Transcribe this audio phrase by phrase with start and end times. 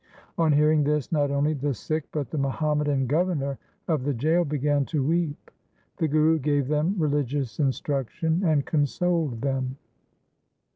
[0.35, 4.83] On hearing this not only the Sikh, but the Muhammadan governor of the jail began
[4.85, 5.51] to weep.
[5.97, 9.77] The Guru gave them religious instruction, and con soled them.